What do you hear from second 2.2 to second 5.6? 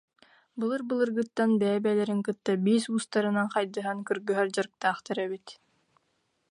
кытта биис уустарынан хайдыһан кыргыһар дьарыктаахтар эбит